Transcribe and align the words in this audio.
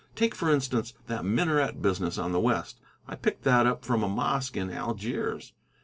Take, 0.15 0.33
for 0.33 0.49
instance, 0.49 0.95
that 1.05 1.23
minaret 1.25 1.79
business 1.79 2.17
on 2.17 2.31
the 2.31 2.39
west; 2.39 2.79
I 3.07 3.13
picked 3.15 3.43
that 3.43 3.67
up 3.67 3.85
from 3.85 4.01
a 4.01 4.09
mosque 4.09 4.57
in 4.57 4.71
Algiers. 4.71 5.53